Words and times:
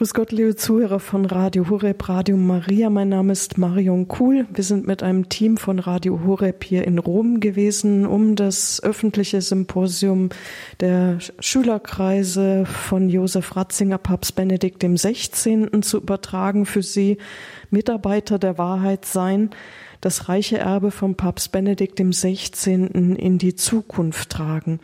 Grüß 0.00 0.14
Gott, 0.14 0.32
liebe 0.32 0.56
Zuhörer 0.56 0.98
von 0.98 1.26
Radio 1.26 1.68
Horeb, 1.68 2.08
Radio 2.08 2.38
Maria. 2.38 2.88
Mein 2.88 3.10
Name 3.10 3.34
ist 3.34 3.58
Marion 3.58 4.08
Kuhl. 4.08 4.46
Wir 4.50 4.64
sind 4.64 4.86
mit 4.86 5.02
einem 5.02 5.28
Team 5.28 5.58
von 5.58 5.78
Radio 5.78 6.20
Horeb 6.24 6.64
hier 6.64 6.86
in 6.86 6.98
Rom 6.98 7.38
gewesen, 7.38 8.06
um 8.06 8.34
das 8.34 8.82
öffentliche 8.82 9.42
Symposium 9.42 10.30
der 10.80 11.18
Schülerkreise 11.38 12.64
von 12.64 13.10
Josef 13.10 13.54
Ratzinger, 13.54 13.98
Papst 13.98 14.36
Benedikt 14.36 14.82
XVI. 14.82 15.68
zu 15.82 15.98
übertragen 15.98 16.64
für 16.64 16.82
Sie. 16.82 17.18
Mitarbeiter 17.68 18.38
der 18.38 18.56
Wahrheit 18.56 19.04
sein, 19.04 19.50
das 20.00 20.30
reiche 20.30 20.56
Erbe 20.56 20.92
von 20.92 21.14
Papst 21.14 21.52
Benedikt 21.52 22.00
XVI. 22.00 22.86
in 22.86 23.36
die 23.36 23.54
Zukunft 23.54 24.30
tragen. 24.30 24.80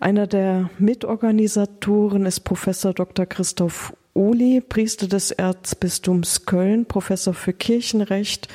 Einer 0.00 0.26
der 0.26 0.68
Mitorganisatoren 0.78 2.26
ist 2.26 2.40
Professor 2.40 2.92
Dr. 2.92 3.24
Christoph 3.24 3.94
Uli, 4.20 4.60
Priester 4.60 5.08
des 5.08 5.30
Erzbistums 5.30 6.44
Köln, 6.44 6.84
Professor 6.84 7.32
für 7.32 7.54
Kirchenrecht 7.54 8.48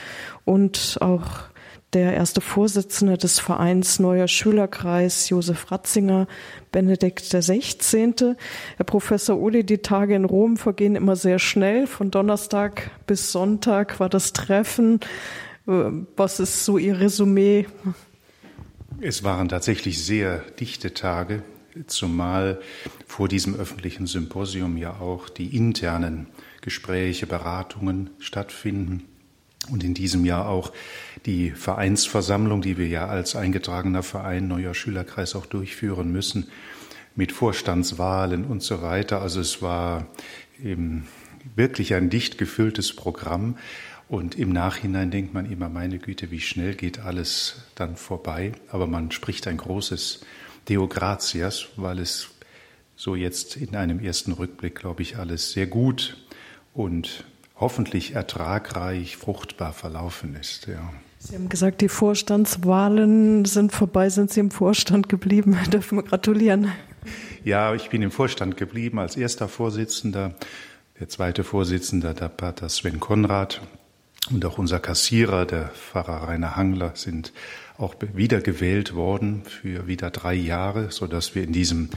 und 0.46 0.98
auch 1.02 1.46
der 1.94 2.14
erste 2.14 2.40
Vorsitzende 2.40 3.18
des 3.18 3.40
Vereins 3.40 3.98
Neuer 3.98 4.28
Schülerkreis, 4.28 5.30
Josef 5.30 5.72
Ratzinger, 5.72 6.28
Benedikt 6.72 7.22
XVI. 7.22 8.36
Herr 8.78 8.86
Professor 8.86 9.40
Uli, 9.40 9.64
die 9.64 9.80
Tage 9.80 10.14
in 10.14 10.26
Rom 10.26 10.58
vergehen 10.58 10.96
immer 10.96 11.16
sehr 11.16 11.40
schnell. 11.40 11.88
Von 11.88 12.12
Donnerstag 12.12 12.92
bis 13.08 13.32
Sonntag 13.32 14.00
war 14.00 14.10
das 14.10 14.34
Treffen. 14.34 15.00
Was 15.66 16.40
ist 16.40 16.64
so 16.64 16.78
Ihr 16.78 17.00
Resümee? 17.00 17.66
Es 19.02 19.24
waren 19.24 19.50
tatsächlich 19.50 20.06
sehr 20.06 20.44
dichte 20.60 20.94
Tage 20.94 21.42
zumal 21.88 22.60
vor 23.08 23.28
diesem 23.28 23.56
öffentlichen 23.56 24.08
Symposium 24.08 24.78
ja 24.78 25.00
auch 25.00 25.30
die 25.30 25.56
internen 25.56 26.28
Gespräche, 26.62 27.28
Beratungen 27.28 28.10
stattfinden 28.20 29.04
und 29.70 29.84
in 29.84 29.94
diesem 29.94 30.26
Jahr 30.26 30.48
auch 30.48 30.72
die 31.26 31.52
Vereinsversammlung, 31.52 32.62
die 32.62 32.78
wir 32.78 32.88
ja 32.88 33.08
als 33.08 33.36
eingetragener 33.36 34.04
Verein 34.04 34.48
Neuer 34.48 34.74
Schülerkreis 34.74 35.36
auch 35.36 35.46
durchführen 35.46 36.12
müssen, 36.12 36.48
mit 37.16 37.32
Vorstandswahlen 37.32 38.46
und 38.46 38.62
so 38.62 38.82
weiter. 38.82 39.22
Also 39.22 39.40
es 39.40 39.62
war 39.62 40.08
wirklich 41.56 41.94
ein 41.94 42.10
dicht 42.10 42.38
gefülltes 42.38 42.96
Programm. 42.96 43.58
Und 44.08 44.36
im 44.36 44.52
Nachhinein 44.52 45.10
denkt 45.10 45.34
man 45.34 45.52
immer, 45.52 45.68
meine 45.68 45.98
Güte, 45.98 46.30
wie 46.30 46.42
schnell 46.42 46.76
geht 46.76 47.00
alles 47.00 47.64
dann 47.74 47.96
vorbei. 47.96 48.52
Aber 48.70 48.86
man 48.86 49.12
spricht 49.12 49.48
ein 49.48 49.58
großes 49.58 50.22
Deo 50.68 50.88
gratias, 50.88 51.68
weil 51.76 52.00
es 52.00 52.30
so 52.96 53.16
jetzt 53.16 53.58
in 53.58 53.76
einem 53.76 54.00
ersten 54.00 54.32
Rückblick, 54.32 54.76
glaube 54.76 55.02
ich, 55.02 55.18
alles 55.18 55.52
sehr 55.52 55.68
gut 55.68 56.18
und 56.74 57.26
hoffentlich 57.56 58.14
ertragreich, 58.16 59.18
fruchtbar 59.18 59.74
verlaufen 59.74 60.36
ist. 60.36 60.68
Ja. 60.68 60.94
Sie 61.20 61.36
haben 61.36 61.50
gesagt, 61.50 61.82
die 61.82 61.90
Vorstandswahlen 61.90 63.46
sind 63.46 63.72
vorbei. 63.72 64.10
Sind 64.10 64.32
Sie 64.32 64.40
im 64.40 64.52
Vorstand 64.52 65.10
geblieben? 65.10 65.58
Dürfen 65.72 65.98
wir 65.98 66.04
gratulieren. 66.04 66.72
Ja, 67.44 67.74
ich 67.74 67.90
bin 67.90 68.02
im 68.02 68.12
Vorstand 68.12 68.58
geblieben 68.58 69.00
als 69.00 69.16
erster 69.18 69.48
Vorsitzender. 69.48 70.36
Der 71.00 71.10
zweite 71.10 71.44
Vorsitzende, 71.44 72.14
der 72.14 72.30
Pater 72.30 72.70
Sven 72.70 73.00
Konrad 73.00 73.62
und 74.32 74.46
auch 74.46 74.58
unser 74.58 74.80
Kassierer, 74.80 75.46
der 75.46 75.70
Pfarrer 75.70 76.28
Rainer 76.28 76.56
Hangler, 76.56 76.92
sind 76.96 77.34
auch 77.78 77.96
wiedergewählt 78.14 78.96
worden 78.96 79.44
für 79.46 79.88
wieder 79.88 80.12
drei 80.12 80.34
Jahre, 80.34 80.92
so 80.92 81.08
dass 81.08 81.36
wir 81.36 81.44
in 81.44 81.54
diesem 81.54 81.90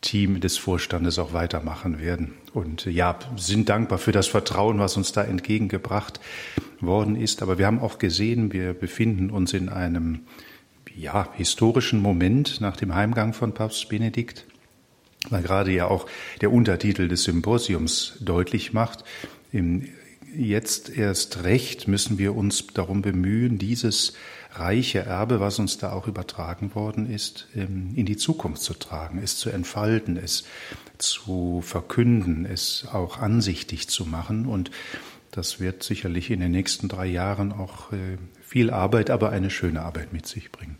Team 0.00 0.40
des 0.40 0.58
Vorstandes 0.58 1.18
auch 1.18 1.32
weitermachen 1.32 2.00
werden. 2.00 2.34
Und 2.52 2.86
ja, 2.86 3.18
sind 3.36 3.68
dankbar 3.68 3.98
für 3.98 4.12
das 4.12 4.26
Vertrauen, 4.26 4.78
was 4.78 4.96
uns 4.96 5.12
da 5.12 5.22
entgegengebracht 5.22 6.20
worden 6.80 7.16
ist. 7.16 7.40
Aber 7.40 7.56
wir 7.58 7.66
haben 7.66 7.80
auch 7.80 7.98
gesehen, 7.98 8.52
wir 8.52 8.74
befinden 8.74 9.30
uns 9.30 9.52
in 9.52 9.68
einem 9.68 10.20
ja, 10.94 11.28
historischen 11.34 12.00
Moment 12.00 12.60
nach 12.60 12.76
dem 12.76 12.94
Heimgang 12.94 13.32
von 13.32 13.54
Papst 13.54 13.88
Benedikt, 13.88 14.44
weil 15.30 15.42
gerade 15.42 15.70
ja 15.70 15.86
auch 15.86 16.06
der 16.40 16.52
Untertitel 16.52 17.08
des 17.08 17.22
Symposiums 17.22 18.18
deutlich 18.20 18.72
macht, 18.72 19.04
jetzt 20.34 20.90
erst 20.90 21.44
recht 21.44 21.88
müssen 21.88 22.18
wir 22.18 22.34
uns 22.34 22.66
darum 22.68 23.02
bemühen, 23.02 23.58
dieses 23.58 24.14
reiche 24.52 25.00
Erbe, 25.00 25.40
was 25.40 25.58
uns 25.58 25.78
da 25.78 25.92
auch 25.92 26.06
übertragen 26.06 26.74
worden 26.74 27.10
ist, 27.10 27.48
ähm, 27.54 27.92
in 27.94 28.06
die 28.06 28.16
Zukunft 28.16 28.62
zu 28.62 28.74
tragen, 28.74 29.20
es 29.22 29.36
zu 29.36 29.50
entfalten, 29.50 30.16
es 30.16 30.44
zu 30.98 31.62
verkünden, 31.64 32.44
es 32.44 32.86
auch 32.92 33.18
ansichtig 33.18 33.88
zu 33.88 34.04
machen. 34.04 34.46
Und 34.46 34.70
das 35.30 35.60
wird 35.60 35.82
sicherlich 35.82 36.30
in 36.30 36.40
den 36.40 36.52
nächsten 36.52 36.88
drei 36.88 37.06
Jahren 37.06 37.52
auch 37.52 37.92
äh, 37.92 38.18
viel 38.42 38.70
Arbeit, 38.70 39.10
aber 39.10 39.30
eine 39.30 39.50
schöne 39.50 39.82
Arbeit 39.82 40.12
mit 40.12 40.26
sich 40.26 40.52
bringen. 40.52 40.76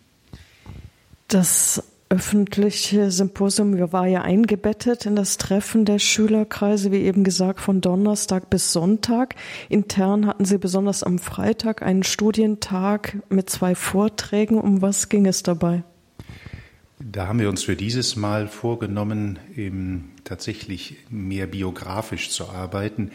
Das 1.28 1.82
öffentliche 2.12 3.10
Symposium 3.10 3.90
war 3.90 4.06
ja 4.06 4.20
eingebettet 4.20 5.06
in 5.06 5.16
das 5.16 5.38
Treffen 5.38 5.86
der 5.86 5.98
Schülerkreise, 5.98 6.92
wie 6.92 6.98
eben 6.98 7.24
gesagt, 7.24 7.58
von 7.58 7.80
Donnerstag 7.80 8.50
bis 8.50 8.70
Sonntag. 8.70 9.34
Intern 9.70 10.26
hatten 10.26 10.44
Sie 10.44 10.58
besonders 10.58 11.02
am 11.02 11.18
Freitag 11.18 11.80
einen 11.80 12.02
Studientag 12.02 13.16
mit 13.30 13.48
zwei 13.48 13.74
Vorträgen. 13.74 14.58
Um 14.58 14.82
was 14.82 15.08
ging 15.08 15.24
es 15.24 15.42
dabei? 15.42 15.84
Da 17.00 17.28
haben 17.28 17.38
wir 17.38 17.48
uns 17.48 17.62
für 17.62 17.76
dieses 17.76 18.14
Mal 18.14 18.46
vorgenommen, 18.46 19.38
eben 19.56 20.10
tatsächlich 20.24 20.96
mehr 21.08 21.46
biografisch 21.46 22.28
zu 22.28 22.50
arbeiten. 22.50 23.10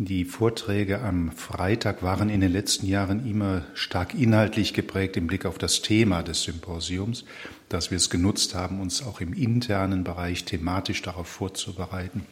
Die 0.00 0.24
Vorträge 0.24 1.00
am 1.00 1.32
Freitag 1.32 2.04
waren 2.04 2.30
in 2.30 2.40
den 2.40 2.52
letzten 2.52 2.86
Jahren 2.86 3.28
immer 3.28 3.66
stark 3.74 4.14
inhaltlich 4.14 4.72
geprägt 4.72 5.16
im 5.16 5.26
Blick 5.26 5.44
auf 5.44 5.58
das 5.58 5.82
Thema 5.82 6.22
des 6.22 6.44
Symposiums, 6.44 7.24
dass 7.68 7.90
wir 7.90 7.96
es 7.96 8.08
genutzt 8.08 8.54
haben, 8.54 8.80
uns 8.80 9.04
auch 9.04 9.20
im 9.20 9.32
internen 9.32 10.04
Bereich 10.04 10.44
thematisch 10.44 11.02
darauf 11.02 11.26
vorzubereiten. 11.26 12.24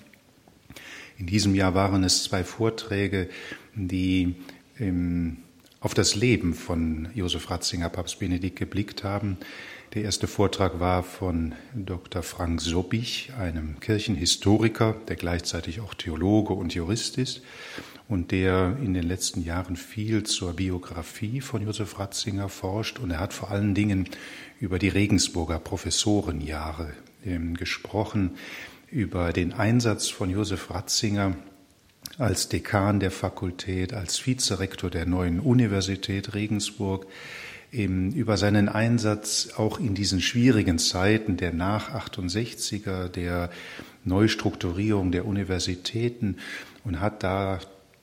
In 1.18 1.26
diesem 1.26 1.56
Jahr 1.56 1.74
waren 1.74 2.04
es 2.04 2.22
zwei 2.22 2.44
Vorträge, 2.44 3.28
die 3.74 4.36
ähm, 4.78 5.38
auf 5.86 5.94
das 5.94 6.16
Leben 6.16 6.52
von 6.52 7.10
Josef 7.14 7.48
Ratzinger, 7.48 7.88
Papst 7.88 8.18
Benedikt, 8.18 8.58
geblickt 8.58 9.04
haben. 9.04 9.36
Der 9.94 10.02
erste 10.02 10.26
Vortrag 10.26 10.80
war 10.80 11.04
von 11.04 11.54
Dr. 11.76 12.24
Frank 12.24 12.60
Sobich, 12.60 13.32
einem 13.38 13.78
Kirchenhistoriker, 13.78 14.96
der 15.06 15.14
gleichzeitig 15.14 15.80
auch 15.80 15.94
Theologe 15.94 16.54
und 16.54 16.74
Jurist 16.74 17.18
ist 17.18 17.42
und 18.08 18.32
der 18.32 18.76
in 18.82 18.94
den 18.94 19.04
letzten 19.04 19.44
Jahren 19.44 19.76
viel 19.76 20.24
zur 20.24 20.54
Biografie 20.54 21.40
von 21.40 21.62
Josef 21.62 22.00
Ratzinger 22.00 22.48
forscht. 22.48 22.98
Und 22.98 23.12
er 23.12 23.20
hat 23.20 23.32
vor 23.32 23.52
allen 23.52 23.76
Dingen 23.76 24.08
über 24.58 24.80
die 24.80 24.88
Regensburger 24.88 25.60
Professorenjahre 25.60 26.94
ähm, 27.24 27.54
gesprochen, 27.54 28.32
über 28.90 29.32
den 29.32 29.52
Einsatz 29.52 30.08
von 30.08 30.30
Josef 30.30 30.68
Ratzinger 30.68 31.36
als 32.18 32.48
Dekan 32.48 33.00
der 33.00 33.10
Fakultät, 33.10 33.92
als 33.92 34.26
Vizerektor 34.26 34.90
der 34.90 35.06
neuen 35.06 35.40
Universität 35.40 36.34
Regensburg, 36.34 37.06
über 37.72 38.36
seinen 38.36 38.68
Einsatz 38.68 39.50
auch 39.56 39.78
in 39.78 39.94
diesen 39.94 40.20
schwierigen 40.20 40.78
Zeiten 40.78 41.36
der 41.36 41.52
nach 41.52 41.92
68er, 41.92 43.08
der 43.08 43.50
Neustrukturierung 44.04 45.12
der 45.12 45.26
Universitäten 45.26 46.36
und 46.84 47.00
hat 47.00 47.22
da 47.22 47.58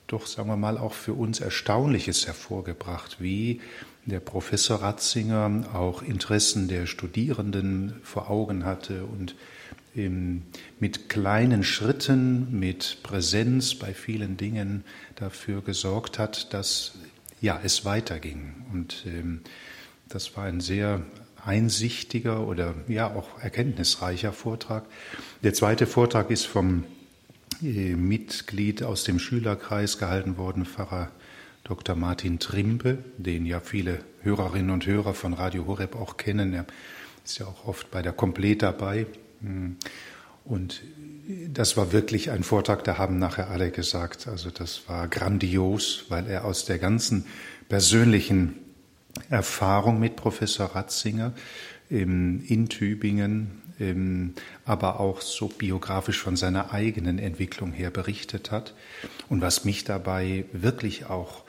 doch, 0.06 0.26
sagen 0.26 0.48
wir 0.48 0.56
mal, 0.56 0.78
auch 0.78 0.92
für 0.92 1.14
uns 1.14 1.40
Erstaunliches 1.40 2.26
hervorgebracht, 2.26 3.16
wie 3.20 3.60
der 4.04 4.20
Professor 4.20 4.82
Ratzinger 4.82 5.64
auch 5.72 6.02
Interessen 6.02 6.68
der 6.68 6.86
Studierenden 6.86 7.94
vor 8.02 8.30
Augen 8.30 8.64
hatte 8.66 9.04
und 9.04 9.34
mit 9.94 11.08
kleinen 11.08 11.62
Schritten, 11.62 12.58
mit 12.58 12.98
Präsenz 13.02 13.74
bei 13.76 13.94
vielen 13.94 14.36
Dingen 14.36 14.84
dafür 15.14 15.62
gesorgt 15.62 16.18
hat, 16.18 16.52
dass 16.52 16.94
ja, 17.40 17.60
es 17.62 17.84
weiterging. 17.84 18.54
Und 18.72 19.04
ähm, 19.06 19.40
das 20.08 20.36
war 20.36 20.44
ein 20.44 20.60
sehr 20.60 21.02
einsichtiger 21.44 22.46
oder 22.46 22.74
ja 22.88 23.14
auch 23.14 23.40
erkenntnisreicher 23.40 24.32
Vortrag. 24.32 24.86
Der 25.42 25.54
zweite 25.54 25.86
Vortrag 25.86 26.30
ist 26.30 26.46
vom 26.46 26.84
äh, 27.62 27.94
Mitglied 27.94 28.82
aus 28.82 29.04
dem 29.04 29.18
Schülerkreis 29.18 29.98
gehalten 29.98 30.36
worden, 30.36 30.64
Pfarrer 30.64 31.10
Dr. 31.64 31.96
Martin 31.96 32.38
Trimpe, 32.38 32.98
den 33.16 33.46
ja 33.46 33.60
viele 33.60 34.00
Hörerinnen 34.22 34.70
und 34.70 34.86
Hörer 34.86 35.14
von 35.14 35.32
Radio 35.32 35.66
Horeb 35.66 35.96
auch 35.96 36.16
kennen. 36.16 36.52
Er 36.52 36.66
ist 37.24 37.38
ja 37.38 37.46
auch 37.46 37.66
oft 37.66 37.90
bei 37.90 38.02
der 38.02 38.12
Komplett 38.12 38.62
dabei. 38.62 39.06
Hm. 39.44 39.76
Und 40.44 40.82
das 41.48 41.76
war 41.78 41.92
wirklich 41.92 42.30
ein 42.30 42.42
Vortrag, 42.42 42.84
da 42.84 42.98
haben 42.98 43.18
nachher 43.18 43.48
alle 43.48 43.70
gesagt, 43.70 44.28
also 44.28 44.50
das 44.50 44.88
war 44.88 45.08
grandios, 45.08 46.04
weil 46.10 46.26
er 46.26 46.44
aus 46.44 46.66
der 46.66 46.78
ganzen 46.78 47.24
persönlichen 47.70 48.56
Erfahrung 49.30 49.98
mit 49.98 50.16
Professor 50.16 50.66
Ratzinger 50.66 51.32
in 51.88 52.68
Tübingen 52.68 53.62
aber 54.64 55.00
auch 55.00 55.20
so 55.20 55.48
biografisch 55.48 56.20
von 56.20 56.36
seiner 56.36 56.72
eigenen 56.72 57.18
Entwicklung 57.18 57.72
her 57.72 57.90
berichtet 57.90 58.50
hat. 58.50 58.74
Und 59.28 59.40
was 59.40 59.64
mich 59.64 59.84
dabei 59.84 60.44
wirklich 60.52 61.06
auch 61.06 61.42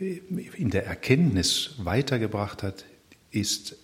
äh, 0.00 0.20
in 0.56 0.70
der 0.70 0.86
Erkenntnis 0.86 1.74
weitergebracht 1.78 2.62
hat, 2.62 2.84
ist 3.30 3.76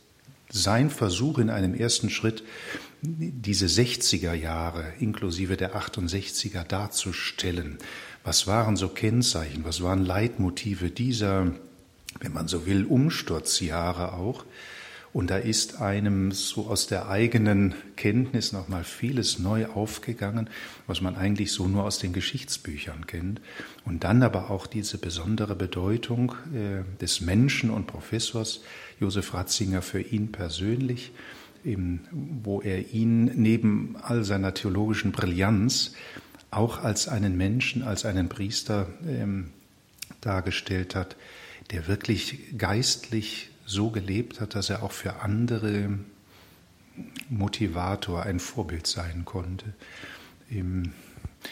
sein 0.54 0.88
Versuch 0.88 1.38
in 1.38 1.50
einem 1.50 1.74
ersten 1.74 2.10
Schritt, 2.10 2.44
diese 3.02 3.66
60er 3.66 4.32
Jahre 4.34 4.92
inklusive 5.00 5.56
der 5.56 5.74
68er 5.74 6.64
darzustellen. 6.64 7.78
Was 8.22 8.46
waren 8.46 8.76
so 8.76 8.88
Kennzeichen, 8.88 9.64
was 9.64 9.82
waren 9.82 10.04
Leitmotive 10.04 10.90
dieser, 10.90 11.52
wenn 12.20 12.32
man 12.32 12.46
so 12.46 12.66
will, 12.66 12.84
Umsturzjahre 12.84 14.14
auch? 14.14 14.44
Und 15.14 15.30
da 15.30 15.36
ist 15.36 15.80
einem 15.80 16.32
so 16.32 16.66
aus 16.66 16.88
der 16.88 17.08
eigenen 17.08 17.76
Kenntnis 17.94 18.50
nochmal 18.50 18.82
vieles 18.82 19.38
neu 19.38 19.66
aufgegangen, 19.66 20.50
was 20.88 21.00
man 21.00 21.14
eigentlich 21.14 21.52
so 21.52 21.68
nur 21.68 21.84
aus 21.84 22.00
den 22.00 22.12
Geschichtsbüchern 22.12 23.06
kennt. 23.06 23.40
Und 23.84 24.02
dann 24.02 24.24
aber 24.24 24.50
auch 24.50 24.66
diese 24.66 24.98
besondere 24.98 25.54
Bedeutung 25.54 26.34
äh, 26.52 26.82
des 27.00 27.20
Menschen 27.20 27.70
und 27.70 27.86
Professors 27.86 28.62
Josef 28.98 29.32
Ratzinger 29.32 29.82
für 29.82 30.00
ihn 30.00 30.32
persönlich, 30.32 31.12
wo 31.62 32.60
er 32.60 32.92
ihn 32.92 33.26
neben 33.36 33.96
all 34.02 34.24
seiner 34.24 34.52
theologischen 34.52 35.12
Brillanz 35.12 35.94
auch 36.50 36.82
als 36.82 37.06
einen 37.06 37.36
Menschen, 37.36 37.84
als 37.84 38.04
einen 38.04 38.28
Priester 38.28 38.88
ähm, 39.06 39.50
dargestellt 40.20 40.96
hat, 40.96 41.16
der 41.70 41.86
wirklich 41.86 42.58
geistlich 42.58 43.50
so 43.66 43.90
gelebt 43.90 44.40
hat, 44.40 44.54
dass 44.54 44.70
er 44.70 44.82
auch 44.82 44.92
für 44.92 45.22
andere 45.22 45.98
Motivator, 47.28 48.22
ein 48.22 48.38
Vorbild 48.38 48.86
sein 48.86 49.24
konnte. 49.24 49.74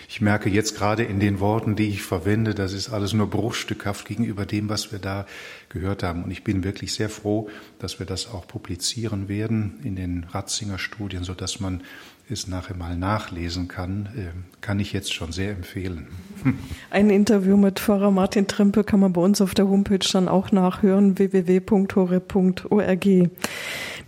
Ich 0.08 0.20
merke 0.20 0.48
jetzt 0.48 0.76
gerade 0.76 1.02
in 1.04 1.20
den 1.20 1.40
Worten, 1.40 1.76
die 1.76 1.88
ich 1.88 2.02
verwende, 2.02 2.54
das 2.54 2.72
ist 2.72 2.90
alles 2.90 3.12
nur 3.12 3.28
bruchstückhaft 3.28 4.06
gegenüber 4.06 4.46
dem, 4.46 4.68
was 4.68 4.92
wir 4.92 4.98
da 4.98 5.26
gehört 5.68 6.02
haben. 6.02 6.24
Und 6.24 6.30
ich 6.30 6.44
bin 6.44 6.64
wirklich 6.64 6.94
sehr 6.94 7.08
froh, 7.08 7.48
dass 7.78 7.98
wir 7.98 8.06
das 8.06 8.28
auch 8.28 8.46
publizieren 8.46 9.28
werden 9.28 9.80
in 9.84 9.96
den 9.96 10.26
Ratzinger 10.30 10.78
Studien, 10.78 11.24
sodass 11.24 11.60
man 11.60 11.82
es 12.28 12.46
nachher 12.46 12.76
mal 12.76 12.96
nachlesen 12.96 13.68
kann, 13.68 14.08
ähm, 14.16 14.44
kann 14.60 14.80
ich 14.80 14.92
jetzt 14.92 15.12
schon 15.12 15.32
sehr 15.32 15.50
empfehlen. 15.50 16.06
Ein 16.90 17.10
Interview 17.10 17.56
mit 17.56 17.80
Pfarrer 17.80 18.10
Martin 18.10 18.46
Trempe 18.46 18.84
kann 18.84 19.00
man 19.00 19.12
bei 19.12 19.20
uns 19.20 19.40
auf 19.40 19.54
der 19.54 19.68
Homepage 19.68 20.06
dann 20.12 20.28
auch 20.28 20.52
nachhören, 20.52 21.18
www.hore.org. 21.18 23.06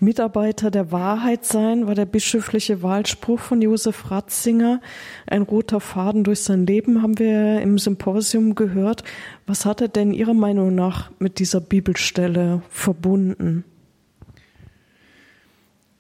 Mitarbeiter 0.01 0.71
der 0.71 0.93
Wahrheit 0.93 1.45
sein 1.45 1.87
war 1.87 1.95
der 1.95 2.07
bischöfliche 2.07 2.83
Wahlspruch 2.83 3.41
von 3.41 3.63
Josef 3.63 4.11
Ratzinger. 4.11 4.81
Ein 5.27 5.43
roter 5.43 5.81
Faden 5.81 6.25
durch 6.25 6.41
sein 6.41 6.67
Leben 6.67 7.03
haben 7.03 7.19
wir 7.19 7.61
im 7.61 7.79
Symposium 7.79 8.55
gehört. 8.55 9.05
Was 9.47 9.65
hat 9.65 9.81
er 9.81 9.89
denn 9.89 10.13
Ihrer 10.13 10.35
Meinung 10.35 10.75
nach 10.75 11.11
mit 11.19 11.39
dieser 11.39 11.61
Bibelstelle 11.61 12.63
verbunden? 12.69 13.65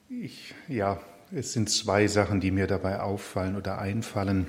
Ich, 0.08 0.54
ja, 0.68 1.00
es 1.32 1.52
sind 1.52 1.68
zwei 1.68 2.06
Sachen, 2.06 2.40
die 2.40 2.50
mir 2.50 2.66
dabei 2.66 3.00
auffallen 3.00 3.56
oder 3.56 3.78
einfallen. 3.78 4.46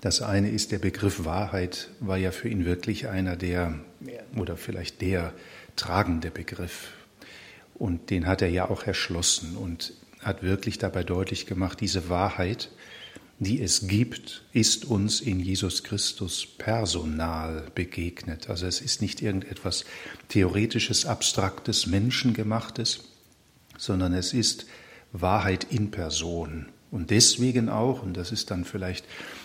Das 0.00 0.22
eine 0.22 0.50
ist, 0.50 0.72
der 0.72 0.78
Begriff 0.78 1.24
Wahrheit 1.24 1.90
war 2.00 2.16
ja 2.16 2.30
für 2.30 2.48
ihn 2.48 2.64
wirklich 2.64 3.08
einer 3.08 3.36
der, 3.36 3.74
oder 4.36 4.56
vielleicht 4.56 5.00
der 5.00 5.32
tragende 5.76 6.30
Begriff. 6.30 6.92
Und 7.78 8.10
den 8.10 8.26
hat 8.26 8.42
er 8.42 8.48
ja 8.48 8.68
auch 8.68 8.84
erschlossen 8.84 9.56
und 9.56 9.92
hat 10.20 10.42
wirklich 10.42 10.78
dabei 10.78 11.04
deutlich 11.04 11.46
gemacht, 11.46 11.80
diese 11.80 12.08
Wahrheit, 12.08 12.70
die 13.38 13.62
es 13.62 13.86
gibt, 13.86 14.42
ist 14.52 14.84
uns 14.84 15.20
in 15.20 15.38
Jesus 15.38 15.84
Christus 15.84 16.44
personal 16.44 17.66
begegnet. 17.74 18.50
Also 18.50 18.66
es 18.66 18.80
ist 18.80 19.00
nicht 19.00 19.22
irgendetwas 19.22 19.84
theoretisches, 20.28 21.06
abstraktes, 21.06 21.86
menschengemachtes, 21.86 23.04
sondern 23.76 24.12
es 24.12 24.32
ist 24.32 24.66
Wahrheit 25.12 25.68
in 25.70 25.92
Person. 25.92 26.66
Und 26.90 27.10
deswegen 27.10 27.68
auch, 27.68 28.02
und 28.02 28.16
das 28.16 28.32
ist 28.32 28.50
dann 28.50 28.64
vielleicht 28.64 29.04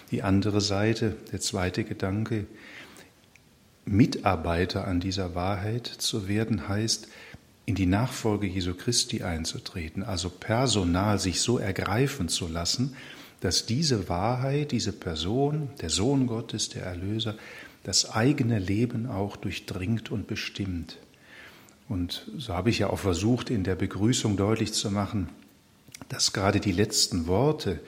die 0.09 0.23
andere 0.23 0.61
Seite, 0.61 1.15
der 1.31 1.39
zweite 1.39 1.83
Gedanke, 1.83 2.47
Mitarbeiter 3.85 4.87
an 4.87 5.01
dieser 5.01 5.35
Wahrheit 5.35 5.87
zu 5.87 6.27
werden, 6.27 6.67
heißt, 6.67 7.09
in 7.65 7.75
die 7.75 7.85
Nachfolge 7.85 8.47
Jesu 8.47 8.73
Christi 8.73 9.23
einzutreten, 9.23 10.03
also 10.03 10.29
personal 10.29 11.19
sich 11.19 11.41
so 11.41 11.57
ergreifen 11.57 12.27
zu 12.27 12.47
lassen, 12.47 12.95
dass 13.39 13.65
diese 13.65 14.09
Wahrheit, 14.09 14.71
diese 14.71 14.93
Person, 14.93 15.69
der 15.81 15.89
Sohn 15.89 16.27
Gottes, 16.27 16.69
der 16.69 16.83
Erlöser, 16.83 17.35
das 17.83 18.11
eigene 18.11 18.59
Leben 18.59 19.07
auch 19.07 19.35
durchdringt 19.35 20.11
und 20.11 20.27
bestimmt. 20.27 20.97
Und 21.89 22.25
so 22.37 22.53
habe 22.53 22.69
ich 22.69 22.79
ja 22.79 22.89
auch 22.89 22.99
versucht, 22.99 23.49
in 23.49 23.63
der 23.63 23.75
Begrüßung 23.75 24.37
deutlich 24.37 24.73
zu 24.73 24.89
machen, 24.89 25.29
dass 26.09 26.33
gerade 26.33 26.59
die 26.59 26.71
letzten 26.71 27.27
Worte 27.27 27.79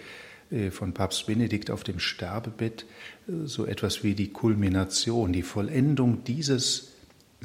äh, 0.51 0.71
von 0.71 0.93
Papst 0.93 1.27
Benedikt 1.27 1.71
auf 1.71 1.83
dem 1.83 1.99
Sterbebett 1.99 2.85
äh, 3.27 3.45
so 3.45 3.65
etwas 3.65 4.03
wie 4.03 4.15
die 4.15 4.31
Kulmination, 4.31 5.33
die 5.33 5.43
Vollendung 5.43 6.23
dieses 6.23 6.91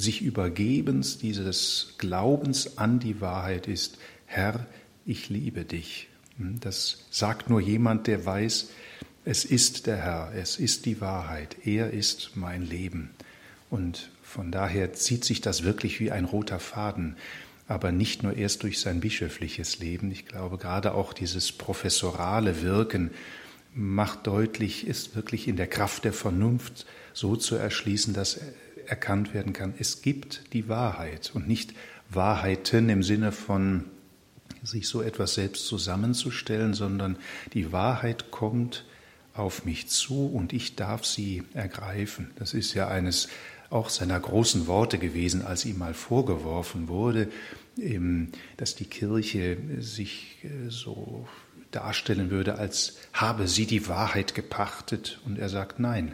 sich 0.00 0.22
Übergebens, 0.22 1.18
dieses 1.18 1.94
Glaubens 1.98 2.78
an 2.78 2.98
die 3.00 3.20
Wahrheit 3.20 3.66
ist, 3.66 3.98
Herr, 4.26 4.66
ich 5.04 5.28
liebe 5.28 5.64
dich. 5.64 6.08
Hm, 6.38 6.60
das 6.60 7.06
sagt 7.10 7.50
nur 7.50 7.60
jemand, 7.60 8.06
der 8.06 8.24
weiß, 8.24 8.70
es 9.24 9.44
ist 9.44 9.86
der 9.86 9.96
Herr, 9.96 10.32
es 10.34 10.58
ist 10.58 10.86
die 10.86 11.00
Wahrheit, 11.00 11.56
er 11.64 11.90
ist 11.90 12.32
mein 12.34 12.66
Leben. 12.66 13.10
Und 13.68 14.10
von 14.22 14.50
daher 14.50 14.92
zieht 14.92 15.24
sich 15.24 15.40
das 15.40 15.62
wirklich 15.62 16.00
wie 16.00 16.10
ein 16.10 16.24
roter 16.24 16.58
Faden 16.58 17.16
aber 17.70 17.92
nicht 17.92 18.24
nur 18.24 18.36
erst 18.36 18.64
durch 18.64 18.80
sein 18.80 18.98
bischöfliches 18.98 19.78
Leben. 19.78 20.10
Ich 20.10 20.26
glaube, 20.26 20.58
gerade 20.58 20.92
auch 20.92 21.12
dieses 21.12 21.52
professorale 21.52 22.62
Wirken 22.62 23.12
macht 23.72 24.26
deutlich, 24.26 24.88
ist 24.88 25.14
wirklich 25.14 25.46
in 25.46 25.54
der 25.54 25.68
Kraft 25.68 26.02
der 26.04 26.12
Vernunft 26.12 26.84
so 27.12 27.36
zu 27.36 27.54
erschließen, 27.54 28.12
dass 28.12 28.40
erkannt 28.90 29.32
werden 29.34 29.52
kann, 29.52 29.74
es 29.78 30.02
gibt 30.02 30.52
die 30.52 30.68
Wahrheit 30.68 31.30
und 31.34 31.48
nicht 31.48 31.74
Wahrheiten 32.10 32.88
im 32.88 33.02
Sinne 33.02 33.32
von 33.32 33.84
sich 34.62 34.88
so 34.88 35.00
etwas 35.00 35.34
selbst 35.34 35.66
zusammenzustellen, 35.66 36.74
sondern 36.74 37.16
die 37.54 37.72
Wahrheit 37.72 38.30
kommt 38.30 38.84
auf 39.32 39.64
mich 39.64 39.88
zu 39.88 40.26
und 40.26 40.52
ich 40.52 40.76
darf 40.76 41.04
sie 41.04 41.44
ergreifen. 41.54 42.30
Das 42.36 42.52
ist 42.52 42.74
ja 42.74 42.88
eines 42.88 43.28
auch 43.70 43.88
seiner 43.88 44.18
großen 44.18 44.66
Worte 44.66 44.98
gewesen, 44.98 45.46
als 45.46 45.64
ihm 45.64 45.78
mal 45.78 45.94
vorgeworfen 45.94 46.88
wurde, 46.88 47.28
dass 48.56 48.74
die 48.74 48.84
Kirche 48.84 49.56
sich 49.78 50.38
äh, 50.42 50.68
so 50.68 51.26
darstellen 51.70 52.30
würde, 52.30 52.58
als 52.58 52.98
habe 53.12 53.46
sie 53.46 53.66
die 53.66 53.86
Wahrheit 53.86 54.34
gepachtet. 54.34 55.20
Und 55.24 55.38
er 55.38 55.48
sagt, 55.48 55.78
nein, 55.78 56.12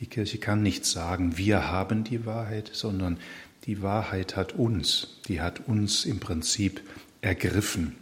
die 0.00 0.06
Kirche 0.06 0.38
kann 0.38 0.62
nicht 0.62 0.84
sagen, 0.84 1.36
wir 1.36 1.70
haben 1.70 2.04
die 2.04 2.26
Wahrheit, 2.26 2.70
sondern 2.72 3.18
die 3.64 3.82
Wahrheit 3.82 4.36
hat 4.36 4.52
uns, 4.52 5.18
die 5.28 5.40
hat 5.40 5.66
uns 5.66 6.04
im 6.04 6.20
Prinzip 6.20 6.82
ergriffen. 7.20 7.96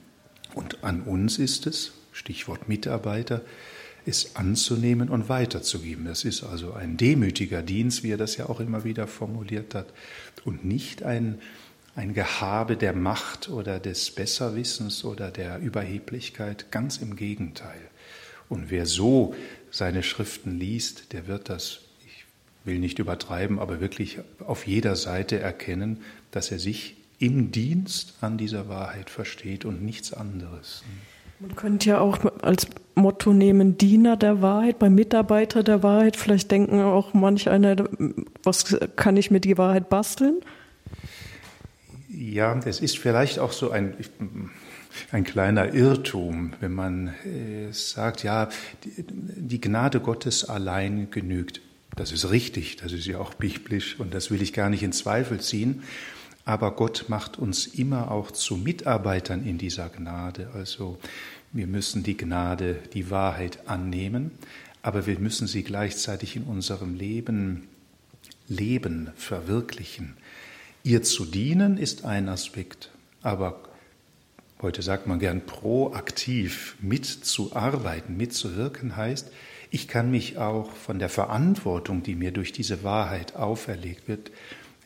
Und 0.55 0.85
an 0.85 1.03
uns 1.03 1.39
ist 1.39 1.67
es, 1.67 1.93
Stichwort 2.13 2.69
Mitarbeiter, 2.69 3.43
es 4.07 4.37
anzunehmen 4.37 5.09
und 5.09 5.29
weiterzugeben. 5.29 6.05
Das 6.05 6.25
ist 6.25 6.43
also 6.43 6.75
ein 6.75 6.97
demütiger 6.97 7.63
Dienst, 7.63 8.03
wie 8.03 8.11
er 8.11 8.19
das 8.19 8.37
ja 8.37 8.49
auch 8.49 8.61
immer 8.61 8.85
wieder 8.85 9.07
formuliert 9.07 9.75
hat, 9.75 9.87
und 10.45 10.65
nicht 10.65 11.03
ein 11.03 11.39
ein 11.97 12.15
Gehabe 12.15 12.77
der 12.77 12.93
Macht 12.93 13.49
oder 13.49 13.79
des 13.79 14.11
Besserwissens 14.11 15.05
oder 15.05 15.31
der 15.31 15.59
Überheblichkeit, 15.59 16.71
ganz 16.71 16.99
im 16.99 17.17
Gegenteil. 17.17 17.81
Und 18.49 18.71
wer 18.71 18.87
so 18.87 19.35
seine 19.71 20.03
Schriften 20.03 20.59
liest, 20.59 21.13
der 21.13 21.27
wird 21.29 21.49
das, 21.49 21.81
will 22.65 22.79
nicht 22.79 22.99
übertreiben, 22.99 23.59
aber 23.59 23.81
wirklich 23.81 24.19
auf 24.47 24.67
jeder 24.67 24.97
Seite 24.97 25.39
erkennen, 25.39 26.01
dass 26.31 26.51
er 26.51 26.59
sich 26.59 26.97
im 27.19 27.53
Dienst 27.53 28.15
an 28.21 28.39
dieser 28.39 28.69
Wahrheit 28.69 29.11
versteht 29.11 29.65
und 29.65 29.83
nichts 29.83 30.13
anderes. 30.13 30.83
Man 31.41 31.57
könnte 31.57 31.91
ja 31.91 32.01
auch 32.01 32.19
als 32.43 32.67
Motto 32.95 33.33
nehmen, 33.33 33.77
Diener 33.77 34.17
der 34.17 34.41
Wahrheit, 34.41 34.79
beim 34.79 34.95
Mitarbeiter 34.95 35.63
der 35.63 35.83
Wahrheit. 35.83 36.17
Vielleicht 36.17 36.51
denken 36.51 36.81
auch 36.81 37.13
manch 37.13 37.49
einer, 37.49 37.89
was 38.43 38.77
kann 38.97 39.17
ich 39.17 39.31
mit 39.31 39.45
die 39.45 39.59
Wahrheit 39.59 39.89
basteln? 39.89 40.41
Ja, 42.09 42.59
es 42.65 42.81
ist 42.81 42.99
vielleicht 42.99 43.39
auch 43.41 43.53
so 43.53 43.71
ein, 43.71 43.95
ein 45.11 45.25
kleiner 45.25 45.75
Irrtum, 45.75 46.53
wenn 46.61 46.73
man 46.73 47.09
äh, 47.09 47.73
sagt, 47.73 48.23
ja, 48.23 48.49
die, 48.85 49.05
die 49.07 49.61
Gnade 49.61 50.01
Gottes 50.01 50.49
allein 50.49 51.11
genügt. 51.11 51.61
Das 51.97 52.11
ist 52.11 52.31
richtig, 52.31 52.77
das 52.77 52.93
ist 52.93 53.07
ja 53.07 53.19
auch 53.19 53.35
biblisch 53.35 54.01
und 54.01 54.15
das 54.15 54.31
will 54.31 54.43
ich 54.43 54.53
gar 54.53 54.69
nicht 54.69 54.83
in 54.83 54.93
Zweifel 54.93 55.41
ziehen. 55.41 55.83
aber 56.45 56.73
Gott 56.73 57.07
macht 57.09 57.39
uns 57.39 57.67
immer 57.67 58.11
auch 58.11 58.31
zu 58.31 58.57
Mitarbeitern 58.57 59.47
in 59.47 59.57
dieser 59.57 59.89
Gnade. 59.89 60.51
Also 60.53 60.99
wir 61.53 61.67
müssen 61.67 62.03
die 62.03 62.17
Gnade, 62.17 62.81
die 62.93 63.11
Wahrheit 63.11 63.67
annehmen, 63.67 64.33
aber 64.83 65.07
wir 65.07 65.19
müssen 65.19 65.47
sie 65.47 65.63
gleichzeitig 65.63 66.37
in 66.37 66.43
unserem 66.43 66.97
Leben 66.97 67.69
leben, 68.49 69.11
verwirklichen. 69.17 70.15
Ihr 70.83 71.03
zu 71.03 71.25
dienen 71.25 71.79
ist 71.79 72.05
ein 72.05 72.29
Aspekt, 72.29 72.91
aber 73.23 73.61
heute 74.63 74.83
sagt 74.83 75.07
man 75.07 75.19
gern 75.19 75.45
proaktiv 75.47 76.77
mitzuarbeiten, 76.81 78.17
mitzuwirken 78.17 78.97
heißt, 78.97 79.31
ich 79.71 79.89
kann 79.89 80.11
mich 80.11 80.39
auch 80.39 80.71
von 80.73 80.99
der 80.99 81.09
Verantwortung, 81.09 82.03
die 82.03 82.15
mir 82.15 82.31
durch 82.31 82.53
diese 82.53 82.85
Wahrheit 82.85 83.35
auferlegt 83.35 84.09
wird, 84.09 84.31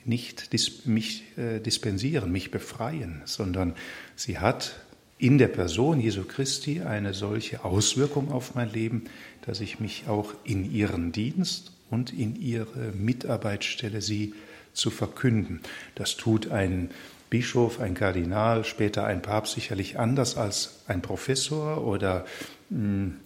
nicht 0.04 0.52
dis 0.52 0.86
mich 0.86 1.24
äh, 1.36 1.60
dispensieren, 1.60 2.32
mich 2.32 2.50
befreien, 2.50 3.20
sondern 3.26 3.74
sie 4.16 4.38
hat 4.38 4.80
in 5.18 5.36
der 5.36 5.48
Person 5.48 6.00
Jesu 6.00 6.24
Christi 6.24 6.82
eine 6.82 7.12
solche 7.12 7.64
Auswirkung 7.64 8.32
auf 8.32 8.54
mein 8.54 8.72
Leben, 8.72 9.04
dass 9.42 9.60
ich 9.60 9.80
mich 9.80 10.08
auch 10.08 10.32
in 10.44 10.72
ihren 10.72 11.12
Dienst 11.12 11.72
und 11.90 12.12
in 12.12 12.36
ihre 12.40 12.92
Mitarbeit 12.92 13.64
stelle, 13.64 14.00
sie 14.00 14.34
zu 14.72 14.90
verkünden. 14.90 15.60
Das 15.96 16.16
tut 16.16 16.50
ein 16.50 16.90
Bischof, 17.30 17.80
ein 17.80 17.94
Kardinal, 17.94 18.64
später 18.64 19.04
ein 19.04 19.22
Papst 19.22 19.54
sicherlich 19.54 19.98
anders 19.98 20.36
als 20.36 20.80
ein 20.86 21.02
Professor 21.02 21.84
oder 21.86 22.24
hm, 22.70 23.16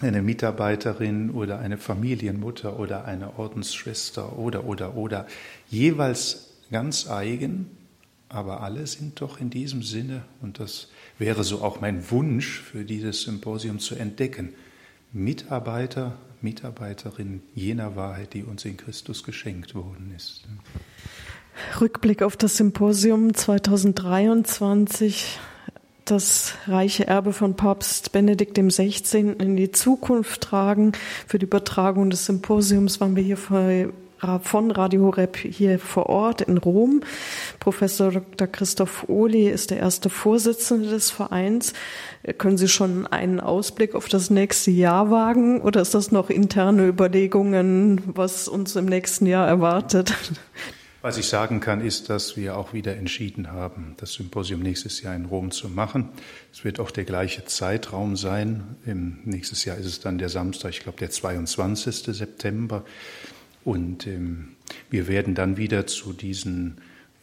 eine 0.00 0.22
Mitarbeiterin 0.22 1.30
oder 1.30 1.58
eine 1.58 1.78
Familienmutter 1.78 2.78
oder 2.78 3.04
eine 3.04 3.38
Ordensschwester 3.38 4.38
oder 4.38 4.64
oder 4.64 4.96
oder 4.96 5.26
jeweils 5.68 6.54
ganz 6.70 7.08
eigen, 7.08 7.70
aber 8.28 8.62
alle 8.62 8.86
sind 8.86 9.20
doch 9.20 9.40
in 9.40 9.50
diesem 9.50 9.82
Sinne, 9.82 10.22
und 10.40 10.58
das 10.58 10.88
wäre 11.18 11.44
so 11.44 11.62
auch 11.62 11.80
mein 11.80 12.10
Wunsch 12.10 12.60
für 12.60 12.84
dieses 12.84 13.22
Symposium 13.22 13.78
zu 13.78 13.94
entdecken, 13.94 14.54
Mitarbeiter, 15.12 16.16
Mitarbeiterin 16.40 17.42
jener 17.54 17.94
Wahrheit, 17.94 18.32
die 18.32 18.42
uns 18.42 18.64
in 18.64 18.78
Christus 18.78 19.22
geschenkt 19.22 19.74
worden 19.74 20.12
ist. 20.16 20.44
Rückblick 21.80 22.22
auf 22.22 22.36
das 22.36 22.56
Symposium 22.56 23.34
2023, 23.34 25.38
das 26.04 26.54
reiche 26.66 27.06
Erbe 27.06 27.32
von 27.32 27.54
Papst 27.54 28.12
Benedikt 28.12 28.58
XVI. 28.58 29.34
in 29.38 29.56
die 29.56 29.70
Zukunft 29.70 30.40
tragen. 30.40 30.92
Für 31.26 31.38
die 31.38 31.46
Übertragung 31.46 32.10
des 32.10 32.26
Symposiums 32.26 33.00
waren 33.00 33.16
wir 33.16 33.22
hier 33.22 33.36
von 33.36 34.70
Radio 34.70 35.02
Horeb 35.02 35.36
hier 35.36 35.78
vor 35.78 36.06
Ort 36.06 36.42
in 36.42 36.58
Rom. 36.58 37.02
Professor 37.60 38.10
Dr. 38.10 38.48
Christoph 38.48 39.08
Ohli 39.08 39.48
ist 39.48 39.70
der 39.70 39.78
erste 39.78 40.10
Vorsitzende 40.10 40.90
des 40.90 41.10
Vereins. 41.10 41.72
Können 42.38 42.58
Sie 42.58 42.68
schon 42.68 43.06
einen 43.06 43.40
Ausblick 43.40 43.94
auf 43.94 44.08
das 44.08 44.30
nächste 44.30 44.70
Jahr 44.70 45.10
wagen 45.10 45.60
oder 45.60 45.82
ist 45.82 45.94
das 45.94 46.12
noch 46.12 46.30
interne 46.30 46.86
Überlegungen, 46.86 48.00
was 48.06 48.48
uns 48.48 48.76
im 48.76 48.86
nächsten 48.86 49.26
Jahr 49.26 49.46
erwartet? 49.46 50.14
Was 51.02 51.16
ich 51.16 51.26
sagen 51.26 51.58
kann, 51.58 51.80
ist, 51.80 52.10
dass 52.10 52.36
wir 52.36 52.56
auch 52.56 52.72
wieder 52.72 52.96
entschieden 52.96 53.50
haben, 53.50 53.94
das 53.96 54.12
Symposium 54.12 54.60
nächstes 54.60 55.02
Jahr 55.02 55.16
in 55.16 55.24
Rom 55.24 55.50
zu 55.50 55.68
machen. 55.68 56.10
Es 56.52 56.62
wird 56.62 56.78
auch 56.78 56.92
der 56.92 57.02
gleiche 57.02 57.44
Zeitraum 57.44 58.14
sein. 58.14 58.76
Im 58.86 59.18
nächstes 59.24 59.64
Jahr 59.64 59.76
ist 59.76 59.86
es 59.86 59.98
dann 59.98 60.18
der 60.18 60.28
Samstag, 60.28 60.70
ich 60.70 60.78
glaube 60.78 61.00
der 61.00 61.10
22. 61.10 62.16
September. 62.16 62.84
Und 63.64 64.06
ähm, 64.06 64.50
wir 64.90 65.08
werden 65.08 65.34
dann 65.34 65.56
wieder 65.56 65.88
zu 65.88 66.12
diesen 66.12 66.76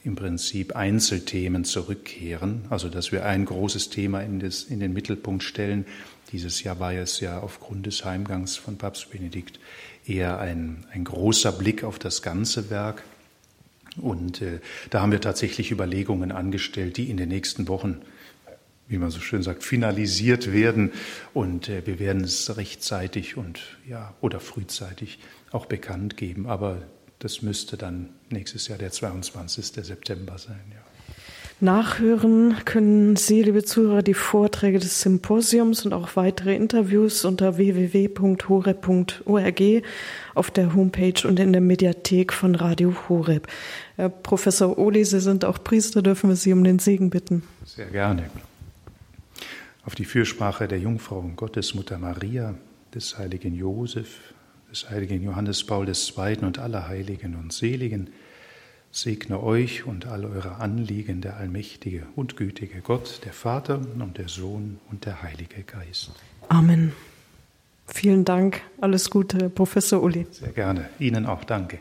im 0.03 0.15
Prinzip 0.15 0.75
Einzelthemen 0.75 1.63
zurückkehren, 1.63 2.65
also 2.69 2.89
dass 2.89 3.13
wir 3.13 3.25
ein 3.25 3.45
großes 3.45 3.89
Thema 3.89 4.21
in, 4.21 4.41
das, 4.41 4.63
in 4.63 4.81
den 4.81 4.91
Mittelpunkt 4.91 5.43
stellen. 5.43 5.85
Dieses 6.33 6.63
Jahr 6.63 6.81
war 6.81 6.93
es 6.93 7.21
ja 7.21 7.39
aufgrund 7.39 7.85
des 7.85 8.03
Heimgangs 8.03 8.57
von 8.57 8.77
Papst 8.77 9.09
Benedikt 9.09 9.57
eher 10.05 10.39
ein, 10.39 10.85
ein 10.91 11.05
großer 11.05 11.53
Blick 11.53 11.85
auf 11.85 11.97
das 11.97 12.21
ganze 12.21 12.69
Werk. 12.69 13.03
Und 13.97 14.41
äh, 14.41 14.59
da 14.89 15.01
haben 15.01 15.11
wir 15.11 15.21
tatsächlich 15.21 15.71
Überlegungen 15.71 16.31
angestellt, 16.31 16.97
die 16.97 17.09
in 17.09 17.17
den 17.17 17.29
nächsten 17.29 17.67
Wochen, 17.67 18.01
wie 18.87 18.97
man 18.97 19.11
so 19.11 19.19
schön 19.19 19.43
sagt, 19.43 19.63
finalisiert 19.63 20.51
werden. 20.51 20.91
Und 21.33 21.69
äh, 21.69 21.85
wir 21.85 21.99
werden 21.99 22.23
es 22.23 22.55
rechtzeitig 22.57 23.37
und 23.37 23.61
ja 23.87 24.13
oder 24.21 24.39
frühzeitig 24.39 25.19
auch 25.51 25.65
bekannt 25.65 26.17
geben. 26.17 26.47
Aber 26.47 26.81
das 27.19 27.41
müsste 27.41 27.77
dann 27.77 28.09
nächstes 28.29 28.67
Jahr 28.67 28.77
der 28.77 28.91
22. 28.91 29.65
September 29.65 30.37
sein. 30.37 30.61
Ja. 30.71 30.88
Nachhören 31.61 32.55
können 32.63 33.17
Sie, 33.17 33.43
liebe 33.43 33.65
Zuhörer, 33.65 34.01
die 34.01 34.13
Vorträge 34.13 34.79
des 34.79 35.01
Symposiums 35.01 35.85
und 35.85 35.91
auch 35.91 36.15
weitere 36.15 36.55
Interviews 36.55 37.25
unter 37.25 37.57
www.horeb.org 37.57 38.23
auf 40.35 40.51
der 40.51 40.73
Homepage 40.73 41.27
und 41.27 41.37
in 41.37 41.51
der 41.51 41.61
Mediathek 41.61 42.31
von 42.31 42.55
Radio 42.55 42.95
Horeb. 43.09 43.49
Herr 43.97 44.07
Professor 44.07 44.77
Ohli, 44.77 45.03
Sie 45.03 45.19
sind 45.19 45.43
auch 45.43 45.61
Priester, 45.61 46.01
dürfen 46.01 46.29
wir 46.29 46.37
Sie 46.37 46.53
um 46.53 46.63
den 46.63 46.79
Segen 46.79 47.09
bitten. 47.09 47.43
Sehr 47.65 47.87
gerne. 47.87 48.29
Auf 49.85 49.95
die 49.95 50.05
Fürsprache 50.05 50.69
der 50.69 50.79
Jungfrau 50.79 51.29
Gottesmutter 51.35 51.97
Maria, 51.97 52.55
des 52.95 53.17
heiligen 53.17 53.53
Josef, 53.53 54.33
des 54.71 54.89
heiligen 54.89 55.21
Johannes 55.21 55.65
Paul 55.65 55.89
II. 55.89 56.37
und 56.45 56.57
aller 56.57 56.87
Heiligen 56.87 57.35
und 57.35 57.51
Seligen, 57.51 58.11
segne 58.91 59.41
euch 59.41 59.85
und 59.85 60.07
all 60.07 60.25
eure 60.25 60.55
Anliegen 60.55 61.21
der 61.21 61.37
allmächtige 61.37 62.07
und 62.15 62.37
gütige 62.37 62.81
Gott, 62.81 63.21
der 63.25 63.33
Vater 63.33 63.79
und 63.99 64.17
der 64.17 64.27
Sohn 64.27 64.79
und 64.89 65.05
der 65.05 65.21
Heilige 65.21 65.63
Geist. 65.63 66.11
Amen. 66.47 66.93
Vielen 67.87 68.25
Dank. 68.25 68.61
Alles 68.81 69.09
Gute, 69.09 69.49
Professor 69.49 70.01
Uli. 70.01 70.27
Sehr 70.31 70.51
gerne. 70.51 70.89
Ihnen 70.99 71.25
auch 71.25 71.43
danke. 71.43 71.79